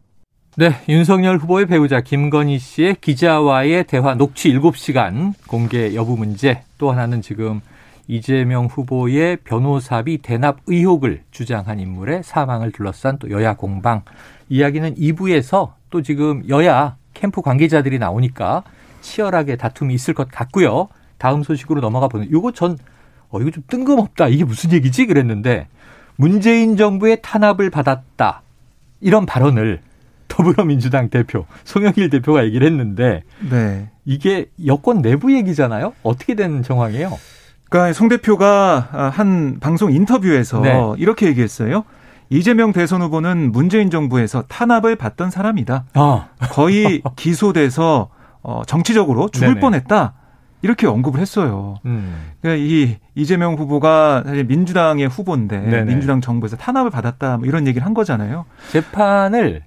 [0.57, 7.23] 네, 윤석열 후보의 배우자 김건희 씨의 기자와의 대화 녹취 7시간 공개 여부 문제 또 하나는
[7.23, 7.61] 지금
[8.09, 14.03] 이재명 후보의 변호사비 대납 의혹을 주장한 인물의 사망을 둘러싼 또 여야 공방
[14.49, 18.65] 이야기는 2부에서 또 지금 여야 캠프 관계자들이 나오니까
[19.01, 20.89] 치열하게 다툼이 있을 것 같고요.
[21.19, 22.79] 다음 소식으로 넘어가 보는 이거 전
[23.29, 24.29] 어, 이거 좀 뜬금없다.
[24.29, 25.07] 이게 무슨 얘기지?
[25.07, 25.69] 그랬는데
[26.17, 28.43] 문재인 정부의 탄압을 받았다.
[29.01, 29.81] 이런 발언을
[30.29, 33.91] 더불어민주당 대표 송영길 대표가 얘기를 했는데 네.
[34.05, 35.93] 이게 여권 내부 얘기잖아요.
[36.03, 37.19] 어떻게 된 정황이에요?
[37.69, 40.79] 그러니까 송 대표가 한 방송 인터뷰에서 네.
[40.99, 41.85] 이렇게 얘기했어요.
[42.29, 45.85] 이재명 대선 후보는 문재인 정부에서 탄압을 받던 사람이다.
[45.95, 46.29] 아.
[46.51, 48.09] 거의 기소돼서
[48.43, 49.61] 어, 정치적으로 죽을 네네.
[49.61, 50.15] 뻔했다.
[50.63, 51.77] 이렇게 언급을 했어요.
[51.87, 52.33] 음.
[52.41, 55.85] 그러니까 이 이재명 후보가 사실 민주당의 후보인데 네네.
[55.85, 58.45] 민주당 정부에서 탄압을 받았다 뭐 이런 얘기를 한 거잖아요.
[58.71, 59.63] 재판을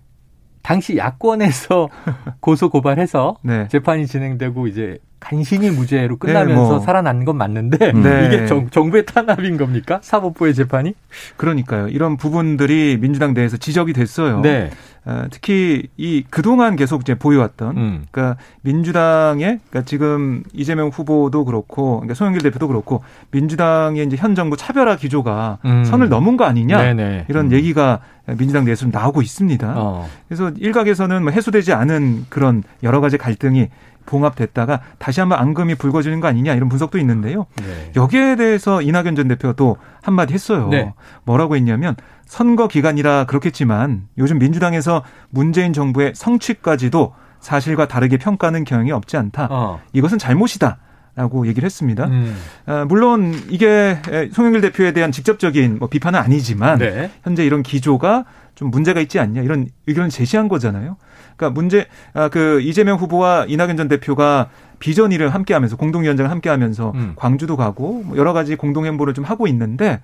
[0.62, 1.90] 당시 야권에서
[2.40, 3.68] 고소 고발해서 네.
[3.70, 6.80] 재판이 진행되고 이제 간신히 무죄로 끝나면서 네, 뭐.
[6.80, 8.26] 살아난 건 맞는데 네.
[8.28, 10.00] 이게 정, 정부의 탄압인 겁니까?
[10.04, 10.94] 사법부의 재판이?
[11.38, 11.88] 그러니까요.
[11.88, 14.42] 이런 부분들이 민주당 내에서 지적이 됐어요.
[14.42, 14.70] 네.
[15.06, 18.06] 어, 특히 이 그동안 계속 이제 보여왔던 음.
[18.10, 24.56] 그러니까 민주당의 그러니까 지금 이재명 후보도 그렇고 그러니까 송영길 대표도 그렇고 민주당의 이제 현 정부
[24.56, 25.84] 차별화 기조가 음.
[25.84, 27.26] 선을 넘은 거 아니냐 네네.
[27.28, 27.52] 이런 음.
[27.52, 28.00] 얘기가
[28.38, 29.74] 민주당 내에서 나오고 있습니다.
[29.76, 30.08] 어.
[30.30, 33.68] 그래서 일각에서는 뭐 해소되지 않은 그런 여러 가지 갈등이
[34.06, 37.46] 봉합됐다가 다시 한번 앙금이 불거지는 거 아니냐 이런 분석도 있는데요.
[37.58, 37.92] 네.
[37.96, 40.68] 여기에 대해서 이낙연 전 대표가 또 한마디 했어요.
[40.70, 40.94] 네.
[41.24, 49.18] 뭐라고 했냐면 선거 기간이라 그렇겠지만 요즘 민주당에서 문재인 정부의 성취까지도 사실과 다르게 평가하는 경향이 없지
[49.18, 49.48] 않다.
[49.52, 49.82] 어.
[49.94, 50.78] 이것은 잘못이다.
[51.16, 52.08] 라고 얘기를 했습니다.
[52.08, 52.36] 음.
[52.66, 54.00] 아, 물론 이게
[54.32, 57.12] 송영길 대표에 대한 직접적인 뭐 비판은 아니지만 네.
[57.22, 60.98] 현재 이런 기조가 좀 문제가 있지 않냐 이런 의견을 제시한 거잖아요.
[61.36, 66.50] 그러니까 문제 아, 그 이재명 후보와 이낙연 전 대표가 비전 일을 함께 하면서 공동위원장을 함께
[66.50, 67.13] 하면서 음.
[67.15, 70.02] 광주도 가고 뭐 여러 가지 공동 행보를 좀 하고 있는데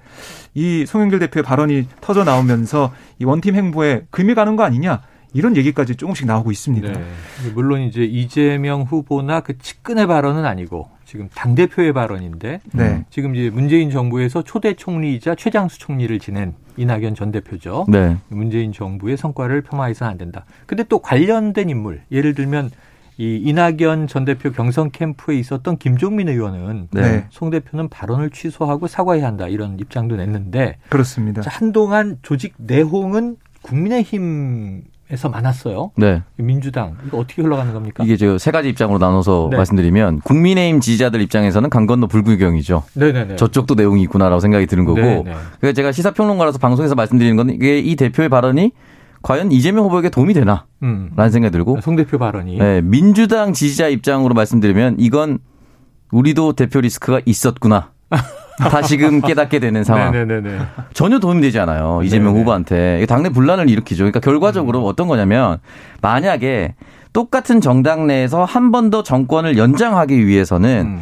[0.54, 5.02] 이 송영길 대표의 발언이 터져 나오면서 이 원팀 행보에 금이 가는 거 아니냐
[5.34, 6.92] 이런 얘기까지 조금씩 나오고 있습니다.
[6.92, 7.04] 네.
[7.54, 13.04] 물론 이제 이재명 후보나 그 측근의 발언은 아니고 지금 당 대표의 발언인데 네.
[13.10, 17.88] 지금 이제 문재인 정부에서 초대 총리이자 최장수 총리를 지낸 이낙연 전 대표죠.
[17.89, 18.17] 네.
[18.28, 20.45] 문재인 정부의 성과를 폄하해서는 안 된다.
[20.67, 22.69] 근데 또 관련된 인물 예를 들면
[23.17, 27.26] 이 이낙연 전 대표 경선 캠프에 있었던 김종민 의원은 네.
[27.32, 31.41] 송 대표는 발언을 취소하고 사과해야 한다 이런 입장도 냈는데 그렇습니다.
[31.48, 35.91] 한동안 조직 내홍은 국민의힘 에서 많았어요.
[35.95, 36.22] 네.
[36.36, 38.04] 민주당 이거 어떻게 흘러가는 겁니까?
[38.04, 39.58] 이게 저세 가지 입장으로 나눠서 네.
[39.58, 42.84] 말씀드리면 국민의힘 지지자들 입장에서는 강 건너 불구경이죠.
[42.93, 43.36] 네네네.
[43.36, 45.02] 저쪽도 내용이 있구나라고 생각이 드는 거고.
[45.02, 45.34] 네네.
[45.60, 48.72] 그래서 제가 시사평론가라서 방송에서 말씀드리는 건 이게 이 대표의 발언이
[49.24, 50.65] 과연 이재명 후보에게 도움이 되나?
[50.84, 51.10] 음.
[51.15, 51.82] 라는 생각이 들고.
[51.82, 52.58] 송 대표 발언이.
[52.60, 55.39] 네, 민주당 지지자 입장으로 말씀드리면 이건
[56.12, 57.91] 우리도 대표 리스크가 있었구나.
[58.60, 60.12] 다시금 깨닫게 되는 상황.
[60.12, 60.58] 네네네.
[60.93, 62.02] 전혀 도움이 되지 않아요.
[62.04, 62.39] 이재명 네네.
[62.39, 63.06] 후보한테.
[63.08, 64.04] 당내 분란을 일으키죠.
[64.04, 64.86] 그러니까 결과적으로 음.
[64.86, 65.60] 어떤 거냐면
[66.02, 66.76] 만약에
[67.13, 71.00] 똑같은 정당 내에서 한 번 더 정권을 연장하기 위해서는 음.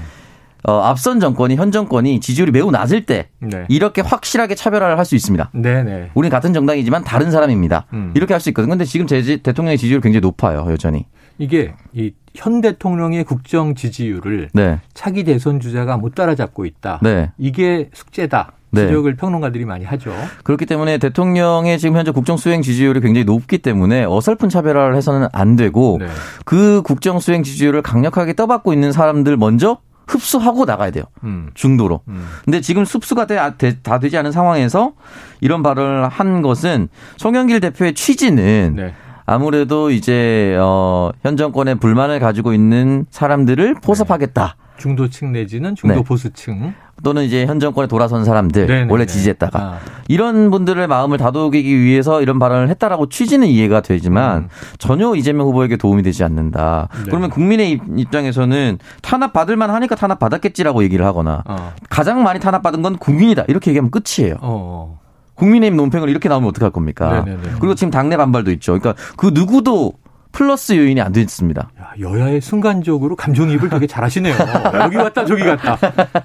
[0.68, 3.66] 어, 앞선 정권이 현 정권이 지지율이 매우 낮을 때 네.
[3.70, 5.52] 이렇게 확실하게 차별화를 할 수 있습니다.
[5.54, 6.12] 네네.
[6.14, 7.86] 우리는 같은 정당이지만 다른 사람입니다.
[7.94, 8.12] 음.
[8.16, 8.72] 이렇게 할 수 있거든요.
[8.72, 11.06] 근데 지금 제 대통령의 지지율 굉장히 높아요, 여전히.
[11.38, 14.80] 이게 이 현 대통령의 국정 지지율을 네.
[14.94, 17.00] 차기 대선 주자가 못 따라잡고 있다.
[17.02, 17.32] 네.
[17.38, 18.52] 이게 숙제다.
[18.70, 18.88] 네.
[18.88, 19.18] 지적을 네.
[19.18, 20.14] 평론가들이 많이 하죠.
[20.44, 25.56] 그렇기 때문에 대통령의 지금 현재 국정 수행 지지율이 굉장히 높기 때문에 어설픈 차별화를 해서는 안
[25.56, 26.08] 되고 네.
[26.46, 31.06] 그 국정 수행 지지율을 강력하게 떠받고 있는 사람들 먼저 흡수하고 나가야 돼요.
[31.24, 31.50] 음.
[31.54, 32.02] 중도로.
[32.08, 32.28] 음.
[32.46, 34.94] 근데 지금 흡수가 다, 다 되지 않은 상황에서
[35.42, 38.94] 이런 발언을 한 것은 송영길 대표의 취지는 네.
[39.28, 44.56] 아무래도 이제 어 현 정권에 불만을 가지고 있는 사람들을 포섭하겠다.
[44.58, 44.82] 네.
[44.82, 46.04] 중도층 내지는 중도 네.
[46.04, 48.92] 보수층 또는 이제 현 정권에 돌아선 사람들 네네네.
[48.92, 49.80] 원래 지지했다가 아.
[50.08, 54.48] 이런 분들의 마음을 다독이기 위해서 이런 발언을 했다라고 취지는 이해가 되지만 음.
[54.78, 56.90] 전혀 이재명 후보에게 도움이 되지 않는다.
[56.94, 57.04] 네.
[57.06, 61.74] 그러면 국민의 입장에서는 탄압 받을 만 하니까 탄압 받았겠지라고 얘기를 하거나 어.
[61.90, 64.36] 가장 많이 탄압 받은 건 국민이다 이렇게 얘기하면 끝이에요.
[64.42, 65.00] 어.
[65.38, 67.24] 국민의힘 논평을 이렇게 나오면 어떡할 겁니까?
[67.26, 67.42] 네네네.
[67.60, 68.78] 그리고 지금 당내 반발도 있죠.
[68.78, 69.94] 그러니까 그 누구도
[70.32, 71.70] 플러스 요인이 안 됐습니다.
[71.80, 74.36] 야, 여야의 순간적으로 감정이입을 되게 잘하시네요.
[74.84, 75.74] 여기 갔다 저기 갔다.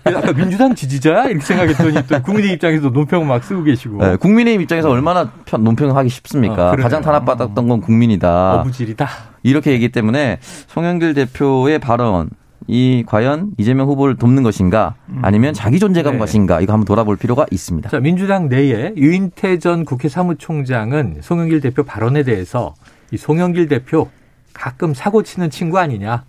[0.05, 3.99] 아까 민주당 지지자야 이렇게 생각했더니 또 국민의 입장에서 논평을 막 쓰고 계시고.
[3.99, 6.73] 네, 국민의힘 입장에서 얼마나 편, 논평을 하기 쉽습니까?
[6.73, 8.61] 아, 가장 탄압받았던 건 국민이다.
[8.61, 9.09] 어부질이다.
[9.45, 12.29] 이렇게 얘기 때문에 송영길 대표의 발언
[12.67, 16.19] 이 과연 이재명 후보를 돕는 것인가 아니면 자기 존재감 네.
[16.21, 17.91] 것인가 이거 한번 돌아볼 필요가 있습니다.
[17.91, 22.75] 자, 민주당 내에 유인태 전 국회 사무총장은 송영길 대표 발언에 대해서
[23.11, 24.09] 이 송영길 대표
[24.53, 26.25] 가끔 사고 치는 친구 아니냐.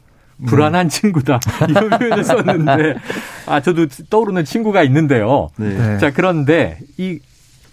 [0.47, 2.95] 불안한 친구다 이런 표현을 썼는데
[3.45, 5.49] 아 저도 떠오르는 친구가 있는데요.
[5.57, 5.97] 네.
[5.99, 7.19] 자 그런데 이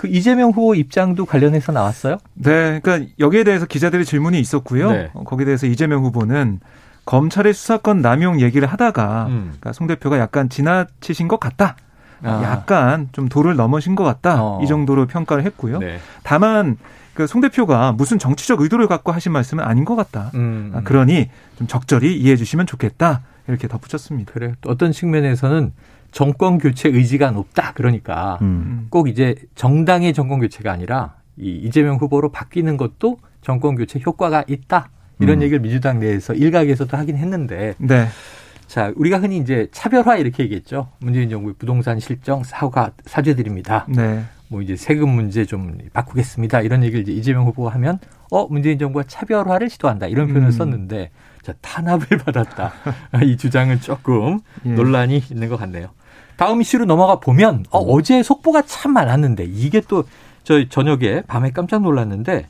[0.01, 2.17] 그 이재명 후보 입장도 관련해서 나왔어요?
[2.33, 4.93] 네, 그러니까 여기에 대해서 기자들의 질문이 있었고요.
[4.93, 5.11] 네.
[5.13, 6.59] 어, 거기에 대해서 이재명 후보는
[7.05, 9.41] 검찰의 수사권 남용 얘기를 하다가 음.
[9.47, 11.77] 그러니까 송 대표가 약간 지나치신 것 같다.
[12.23, 12.43] 아.
[12.45, 14.43] 약간 좀 도를 넘으신 것 같다.
[14.43, 14.61] 어.
[14.63, 15.79] 이 정도로 평가를 했고요.
[15.79, 15.99] 네.
[16.23, 16.77] 다만
[17.15, 20.31] 그송 대표가 무슨 정치적 의도를 갖고 하신 말씀은 아닌 것 같다.
[20.35, 20.85] 음, 음.
[20.85, 23.23] 그러니 좀 적절히 이해해 주시면 좋겠다.
[23.49, 24.33] 이렇게 덧붙였습니다.
[24.33, 24.55] 그래.
[24.67, 25.73] 어떤 측면에서는
[26.13, 27.73] 정권 교체 의지가 높다.
[27.75, 28.87] 그러니까 음.
[28.91, 34.91] 꼭 이제 정당의 정권 교체가 아니라 이 이재명 후보로 바뀌는 것도 정권 교체 효과가 있다.
[35.21, 35.43] 이런 음.
[35.43, 37.75] 얘기를 민주당 내에서 일각에서도 하긴 했는데.
[37.79, 38.07] 네.
[38.67, 40.89] 자, 우리가 흔히 이제 차별화 이렇게 얘기했죠.
[40.99, 43.87] 문재인 정부의 부동산 실정 사과 사죄드립니다.
[43.89, 44.23] 네.
[44.49, 46.61] 뭐 이제 세금 문제 좀 바꾸겠습니다.
[46.61, 47.99] 이런 얘기를 이제 이재명 후보가 하면
[48.31, 50.51] 어 문재인 정부가 차별화를 시도한다 이런 표현을 음.
[50.53, 51.11] 썼는데
[51.43, 52.73] 자 탄압을 받았다
[53.25, 54.71] 이 주장은 조금 예.
[54.71, 55.91] 논란이 있는 것 같네요.
[56.37, 57.87] 다음 이슈로 넘어가 보면 어, 음.
[57.91, 60.05] 어제 속보가 참 많았는데 이게 또
[60.45, 62.47] 저 저녁에 밤에 깜짝 놀랐는데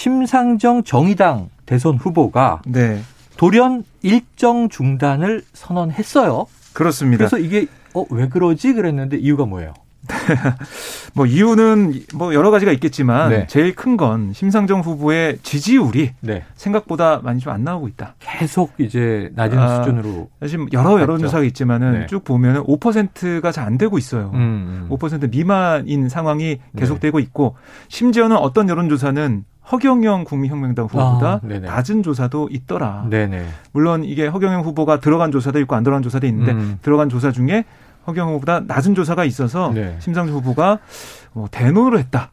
[0.00, 3.00] 심상정 정의당 대선 후보가 네.
[3.38, 6.46] 돌연 일정 중단을 선언했어요.
[6.74, 7.26] 그렇습니다.
[7.26, 9.72] 그래서 이게 어, 왜 그러지 그랬는데 이유가 뭐예요?
[11.14, 13.46] 뭐 이유는 뭐 여러 가지가 있겠지만 네.
[13.48, 16.44] 제일 큰 건 심상정 후보의 지지율이 네.
[16.56, 18.16] 생각보다 많이 좀 안 나오고 있다.
[18.20, 22.06] 계속 이제 낮은 아, 수준으로 사실 여러 여론조사가 있지만은 네.
[22.06, 24.30] 쭉 보면은 5%가 잘 안 되고 있어요.
[24.34, 24.94] 음, 음.
[24.94, 26.60] 5% 미만인 상황이 네.
[26.76, 27.56] 계속되고 있고
[27.88, 33.06] 심지어는 어떤 여론조사는 허경영 국민혁명당 후보보다 아, 낮은 조사도 있더라.
[33.10, 33.46] 네네.
[33.72, 36.78] 물론 이게 허경영 후보가 들어간 조사도 있고 안 들어간 조사도 있는데 음.
[36.82, 37.64] 들어간 조사 중에
[38.06, 39.96] 허경 후보보다 낮은 조사가 있어서 네.
[40.00, 40.78] 심상정 후보가
[41.32, 42.30] 뭐 대노를 했다.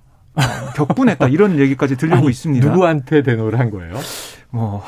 [0.75, 2.67] 격분했다 이런 얘기까지 들리고 아니, 있습니다.
[2.69, 3.95] 누구한테 대노를 한 거예요?
[4.49, 4.83] 뭐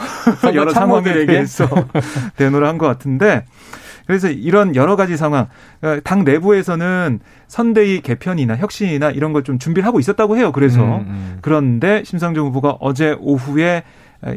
[0.53, 1.67] 여러 상황에 대해서
[2.37, 3.45] 대노를 한 것 같은데
[4.05, 5.47] 그래서 이런 여러 가지 상황
[5.81, 10.51] 그러니까 당 내부에서는 선대위 개편이나 혁신이나 이런 걸 좀 준비를 하고 있었다고 해요.
[10.51, 11.37] 그래서 음, 음.
[11.41, 13.83] 그런데 심상정 후보가 어제 오후에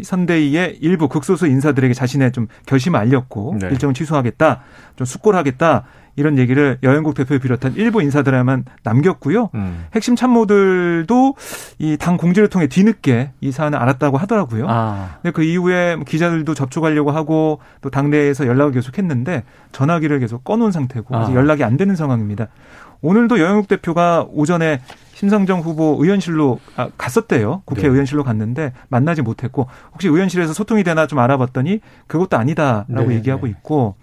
[0.02, 3.68] 선대위의 일부 극소수 인사들에게 자신의 좀 결심을 알렸고 네.
[3.70, 4.60] 일정을 취소하겠다,
[4.96, 5.84] 좀 숙고하겠다
[6.16, 9.50] 이런 얘기를 여영국 대표를 비롯한 일부 인사들에만 남겼고요.
[9.54, 9.86] 음.
[9.94, 11.36] 핵심 참모들도
[11.78, 14.66] 이 당 공지를 통해 뒤늦게 이 사안을 알았다고 하더라고요.
[14.68, 15.18] 아.
[15.22, 21.16] 근데 그 이후에 뭐 기자들도 접촉하려고 하고 또 당내에서 연락을 계속했는데 전화기를 계속 꺼놓은 상태고
[21.16, 21.32] 아.
[21.34, 22.48] 연락이 안 되는 상황입니다.
[23.00, 24.80] 오늘도 여영국 대표가 오전에
[25.18, 27.62] 심상정 후보 의원실로 아, 갔었대요.
[27.64, 27.88] 국회 네.
[27.88, 33.16] 의원실로 갔는데 만나지 못했고 혹시 의원실에서 소통이 되나 좀 알아봤더니 그것도 아니다라고 네.
[33.16, 33.96] 얘기하고 있고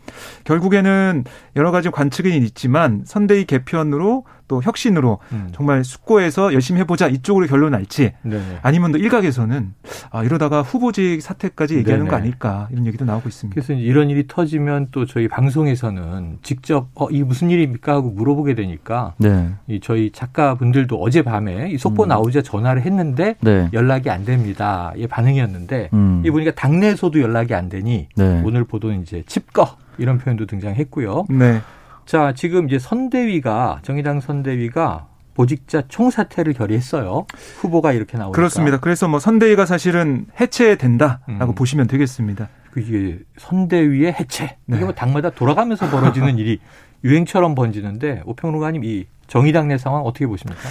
[0.43, 1.23] 결국에는
[1.55, 5.49] 여러 가지 관측은 있지만 선대위 개편으로 또 혁신으로 음.
[5.53, 8.59] 정말 숙고해서 열심히 해보자 이쪽으로 결론 날지 네네.
[8.61, 9.73] 아니면 또 일각에서는
[10.11, 12.09] 아 이러다가 후보직 사퇴까지 얘기하는 네네.
[12.09, 13.53] 거 아닐까 이런 얘기도 나오고 있습니다.
[13.53, 19.13] 그래서 이런 일이 터지면 또 저희 방송에서는 직접 어 이게 무슨 일입니까 하고 물어보게 되니까
[19.17, 19.49] 네.
[19.67, 22.07] 이 저희 작가분들도 어젯밤에 이 속보 음.
[22.09, 23.69] 나오자 전화를 했는데 네.
[23.73, 24.93] 연락이 안 됩니다.
[24.95, 26.21] 이 반응이었는데 음.
[26.25, 28.41] 이 보니까 당내에서도 연락이 안 되니 네.
[28.45, 31.25] 오늘 보도는 이제 칩거 이런 표현도 등장했고요.
[31.29, 31.61] 네.
[32.05, 37.25] 자, 지금 이제 선대위가 정의당 선대위가 보직자 총사퇴를 결의했어요.
[37.57, 38.35] 후보가 이렇게 나오니까.
[38.35, 38.79] 그렇습니다.
[38.79, 41.55] 그래서 뭐 선대위가 사실은 해체된다라고 음.
[41.55, 42.47] 보시면 되겠습니다.
[42.71, 44.57] 그게 선대위의 해체.
[44.65, 44.77] 네.
[44.77, 46.59] 이게 뭐 당마다 돌아가면서 벌어지는 일이
[47.03, 50.61] 유행처럼 번지는데 오평론가님 이 정의당 내 상황 어떻게 보십니까?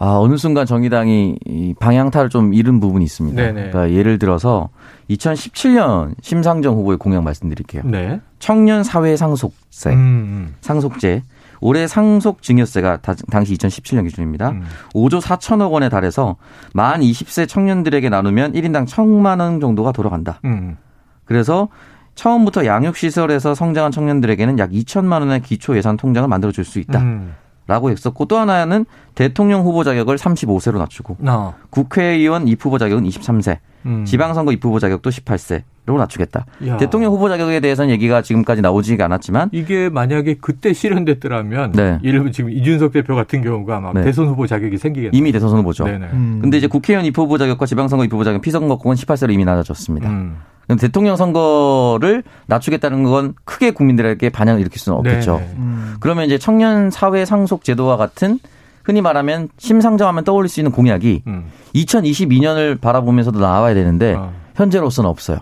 [0.00, 3.36] 아, 어느 순간 정의당이 이 방향타를 좀 잃은 부분이 있습니다.
[3.40, 3.70] 네네.
[3.70, 4.68] 그러니까 예를 들어서
[5.10, 7.82] 2017년 심상정 후보의 공약 말씀드릴게요.
[7.84, 8.20] 네.
[8.38, 10.54] 청년 사회 상속세, 음, 음.
[10.60, 11.22] 상속제.
[11.60, 12.98] 올해 상속 증여세가
[13.30, 14.50] 당시 2017년 기준입니다.
[14.50, 14.62] 음.
[14.94, 16.36] 5조 4천억 원에 달해서
[16.72, 20.38] 만 20세 청년들에게 나누면 1인당 1천만 원 정도가 돌아간다.
[20.44, 20.76] 음.
[21.24, 21.68] 그래서
[22.14, 27.00] 처음부터 양육시설에서 성장한 청년들에게는 약 2천만 원의 기초 예산 통장을 만들어 줄 수 있다.
[27.00, 27.34] 음.
[27.68, 31.54] 라고 했었고 또 하나는 대통령 후보 자격을 35세로 낮추고 어.
[31.68, 34.04] 국회의원 입후보 자격은 23세, 음.
[34.06, 36.44] 지방선거 입후보 자격도 18세 로 낮추겠다.
[36.66, 36.76] 야.
[36.76, 41.98] 대통령 후보 자격에 대해서는 얘기가 지금까지 나오지가 않았지만 이게 만약에 그때 실현됐더라면 네.
[42.04, 44.02] 예를 들면 지금 이준석 대표 같은 경우가 막 네.
[44.02, 45.16] 대선 후보 자격이 생기겠네.
[45.16, 45.86] 이미 대선 후보죠.
[45.86, 46.40] 음.
[46.42, 50.10] 근데 이제 국회의원 입후보 자격과 지방선거 입후보 자격 피선거권은 18세로 이미 낮아졌습니다.
[50.10, 50.36] 음.
[50.78, 55.40] 대통령 선거를 낮추겠다는 건 크게 국민들에게 반향을 일으킬 수는 없겠죠.
[55.56, 55.94] 음.
[56.00, 58.38] 그러면 이제 청년 사회 상속 제도와 같은
[58.84, 61.46] 흔히 말하면 심상정하면 떠올릴 수 있는 공약이 음.
[61.74, 64.32] 2022년을 바라보면서도 나와야 되는데 어.
[64.56, 65.38] 현재로서는 없어요.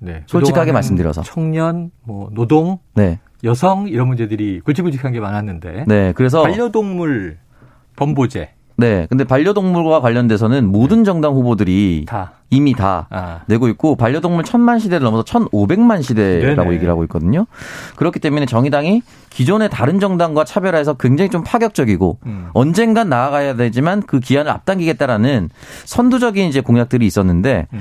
[0.00, 0.24] 네.
[0.26, 3.20] 솔직하게 말씀드려서 청년, 뭐 노동, 네.
[3.44, 6.12] 여성 이런 문제들이 굵직굵직한 게 많았는데 네.
[6.14, 7.38] 그래서 반려동물
[7.96, 9.06] 범보제 네.
[9.10, 12.32] 근데 반려동물과 관련돼서는 모든 정당 후보들이 다.
[12.48, 13.40] 이미 다 아.
[13.46, 16.74] 내고 있고 반려동물 천만 시대를 넘어서 천오백만 시대라고 네네.
[16.74, 17.46] 얘기를 하고 있거든요.
[17.96, 22.48] 그렇기 때문에 정의당이 기존의 다른 정당과 차별화해서 굉장히 좀 파격적이고 음.
[22.54, 25.50] 언젠간 나아가야 되지만 그 기한을 앞당기겠다라는
[25.84, 27.80] 선두적인 이제 공약들이 있었는데 음.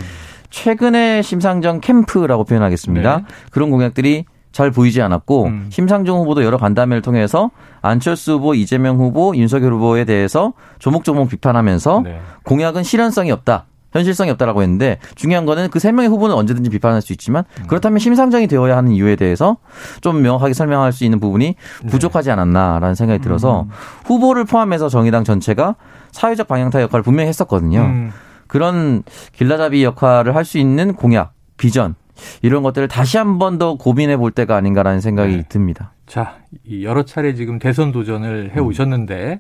[0.49, 3.17] 최근에 심상정 캠프라고 표현하겠습니다.
[3.17, 3.23] 네.
[3.51, 5.67] 그런 공약들이 잘 보이지 않았고 음.
[5.69, 12.19] 심상정 후보도 여러 간담회를 통해서 안철수 후보, 이재명 후보, 윤석열 후보에 대해서 조목조목 비판하면서 네.
[12.43, 13.65] 공약은 실현성이 없다.
[13.91, 17.65] 현실성이 없다라고 했는데 중요한 거는 그 세 명의 후보는 언제든지 비판할 수 있지만 음.
[17.67, 19.57] 그렇다면 심상정이 되어야 하는 이유에 대해서
[20.01, 21.89] 좀 명확하게 설명할 수 있는 부분이 네.
[21.89, 23.69] 부족하지 않았나라는 생각이 들어서 음.
[24.05, 25.75] 후보를 포함해서 정의당 전체가
[26.11, 27.79] 사회적 방향타 역할을 분명히 했었거든요.
[27.81, 28.11] 음.
[28.59, 31.95] 그런 길라잡이 역할을 할 수 있는 공약, 비전
[32.41, 35.43] 이런 것들을 다시 한 번 더 고민해 볼 때가 아닌가라는 생각이 네.
[35.47, 35.93] 듭니다.
[36.07, 36.37] 자,
[36.81, 39.39] 여러 차례 지금 대선 도전을 해 오셨는데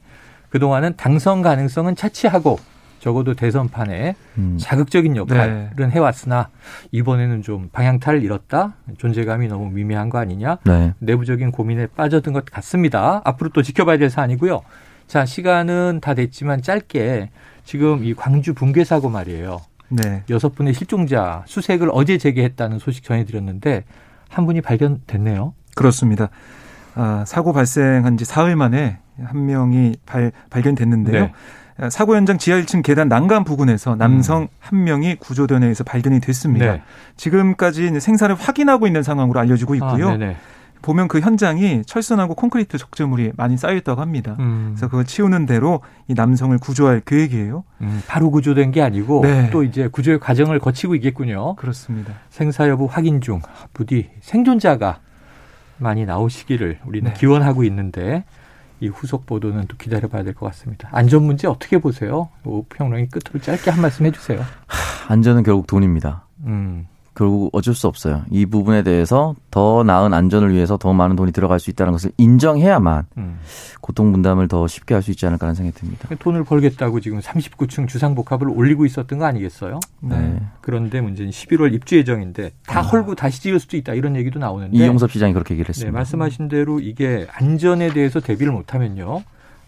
[0.49, 2.59] 그동안은 당선 가능성은 차치하고
[2.99, 4.57] 적어도 대선판에 음.
[4.59, 5.87] 자극적인 역할은 네.
[5.89, 6.49] 해왔으나
[6.91, 10.93] 이번에는 좀 방향타를 잃었다 존재감이 너무 미미한 거 아니냐 네.
[10.99, 14.61] 내부적인 고민에 빠져든 것 같습니다 앞으로 또 지켜봐야 될 사안이고요
[15.07, 17.29] 자 시간은 다 됐지만 짧게
[17.69, 20.23] 지금 이 광주 붕괴 사고 말이에요 네.
[20.31, 23.83] 여섯 분의 실종자 수색을 어제 재개했다는 소식 전해드렸는데
[24.27, 25.53] 한 분이 발견됐네요.
[25.75, 26.29] 그렇습니다.
[26.95, 31.25] 아, 사고 발생한 지 사흘 만에 한 명이 발, 발견됐는데요.
[31.25, 31.33] 네.
[31.77, 34.47] 아, 사고 현장 지하 1층 계단 난간 부근에서 남성 음.
[34.57, 36.73] 한 명이 구조대원에 의해서 발견이 됐습니다.
[36.73, 36.81] 네.
[37.17, 40.09] 지금까지 생사를 확인하고 있는 상황으로 알려지고 있고요.
[40.09, 40.17] 아,
[40.81, 44.35] 보면 그 현장이 철선하고 콘크리트 적재물이 많이 쌓여 있다고 합니다.
[44.39, 44.71] 음.
[44.73, 47.63] 그래서 그걸 치우는 대로 이 남성을 구조할 계획이에요.
[47.81, 49.49] 음, 바로 구조된 게 아니고 네.
[49.51, 51.55] 또 이제 구조의 과정을 거치고 있겠군요.
[51.55, 52.13] 그렇습니다.
[52.29, 53.41] 생사 여부 확인 중
[53.73, 54.99] 부디 생존자가
[55.77, 57.19] 많이 나오시기를 우리는 네.
[57.19, 58.23] 기원하고 있는데
[58.81, 60.87] 이 후속 보도는 또 기다려봐야 될 것 같습니다.
[60.93, 62.29] 안전 문제 어떻게 보세요?
[62.69, 64.39] 평론이 끝으로 짧게 한 말씀 해주세요.
[64.39, 66.25] 하, 안전은 결국 돈입니다.
[66.45, 66.87] 음.
[67.15, 68.23] 결국 어쩔 수 없어요.
[68.31, 73.05] 이 부분에 대해서 더 나은 안전을 위해서 더 많은 돈이 들어갈 수 있다는 것을 인정해야만
[73.17, 73.39] 음.
[73.81, 76.07] 고통 분담을 더 쉽게 할 수 있지 않을까 하는 생각이 듭니다.
[76.19, 79.79] 돈을 벌겠다고 지금 39층 주상복합을 올리고 있었던 거 아니겠어요?
[80.01, 80.39] 네.
[80.61, 82.81] 그런데 문제는 11월 입주 예정인데 다 아.
[82.83, 85.91] 헐고 다시 지을 수도 있다 이런 얘기도 나오는데 이용섭 시장이 그렇게 얘기를 했습니다.
[85.91, 89.23] 네, 말씀하신 대로 이게 안전에 대해서 대비를 못하면요.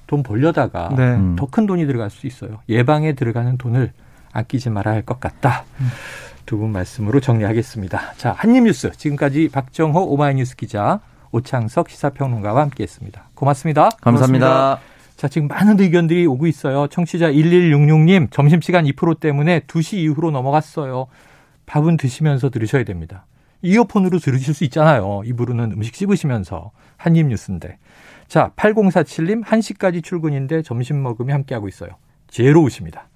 [0.08, 1.15] 돈 벌려다가 네.
[1.15, 1.36] 음.
[1.38, 2.60] 더큰 돈이 들어갈 수 있어요.
[2.69, 3.91] 예방에 들어가는 돈을
[4.34, 5.63] 아끼지 말아야 할 것 같다.
[6.41, 6.45] 음.
[6.45, 8.13] 두분 말씀으로 정리하겠습니다.
[8.17, 10.99] 자, 한입 뉴스 지금까지 박정호 오마이뉴스 기자
[11.32, 13.30] 오창석 시사평론가와 함께했습니다.
[13.34, 13.89] 고맙습니다.
[14.01, 14.47] 감사합니다.
[14.47, 14.91] 고맙습니다.
[15.15, 16.88] 자, 지금 많은 의견들이 오고 있어요.
[16.88, 21.08] 청취자 1166님, 점심시간 2% 때문에 2시 이후로 넘어갔어요.
[21.67, 23.25] 밥은 드시면서 들으셔야 됩니다.
[23.62, 25.21] 이어폰으로 들으실 수 있잖아요.
[25.25, 26.71] 입으로는 음식 씹으시면서.
[26.97, 27.77] 한입 뉴스인데.
[28.27, 31.91] 자, 8047님, 1시까지 출근인데 점심 먹으며 함께하고 있어요.
[32.27, 33.08] 제로우십니다.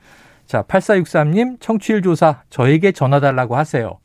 [0.46, 4.00] 자, 8463님, 청취율 조사 저에게 전화 달라고 하세요.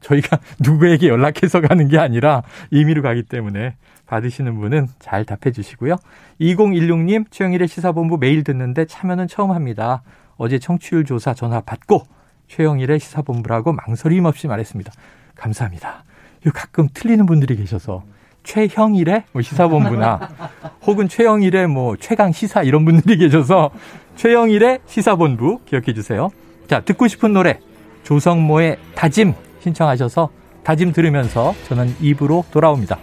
[0.00, 3.76] 저희가 누구에게 연락해서 가는 게 아니라 임의로 가기 때문에
[4.06, 5.96] 받으시는 분은 잘 답해 주시고요.
[6.40, 10.02] 2016님, 최영일의 시사본부 매일 듣는데 참여는 처음 합니다.
[10.36, 12.02] 어제 청취율 조사 전화 받고
[12.48, 14.92] 최영일의 시사본부라고 망설임 없이 말했습니다.
[15.36, 16.04] 감사합니다.
[16.52, 18.02] 가끔 틀리는 분들이 계셔서
[18.42, 20.28] 최형일의 뭐 시사본부나
[20.82, 23.70] 혹은 최영일의 뭐 최강 시사 이런 분들이 계셔서
[24.16, 26.30] 최영일의 시사본부 기억해 주세요.
[26.68, 27.58] 자, 듣고 싶은 노래
[28.04, 30.30] 조성모의 다짐 신청하셔서
[30.64, 32.98] 다짐 들으면서 저는 입으로 돌아옵니다.